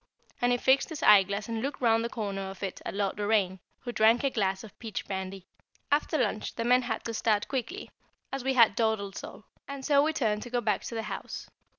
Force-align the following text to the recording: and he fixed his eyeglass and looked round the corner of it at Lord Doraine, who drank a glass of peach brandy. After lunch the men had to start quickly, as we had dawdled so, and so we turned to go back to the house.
and 0.41 0.51
he 0.51 0.57
fixed 0.57 0.89
his 0.89 1.03
eyeglass 1.03 1.47
and 1.47 1.61
looked 1.61 1.79
round 1.79 2.03
the 2.03 2.09
corner 2.09 2.49
of 2.49 2.63
it 2.63 2.81
at 2.87 2.95
Lord 2.95 3.17
Doraine, 3.17 3.59
who 3.81 3.91
drank 3.91 4.23
a 4.23 4.31
glass 4.31 4.63
of 4.63 4.79
peach 4.79 5.05
brandy. 5.05 5.45
After 5.91 6.17
lunch 6.17 6.55
the 6.55 6.63
men 6.65 6.81
had 6.81 7.03
to 7.03 7.13
start 7.13 7.47
quickly, 7.47 7.91
as 8.33 8.43
we 8.43 8.55
had 8.55 8.75
dawdled 8.75 9.15
so, 9.15 9.45
and 9.67 9.85
so 9.85 10.01
we 10.01 10.11
turned 10.11 10.41
to 10.41 10.49
go 10.49 10.59
back 10.59 10.81
to 10.85 10.95
the 10.95 11.03
house. 11.03 11.51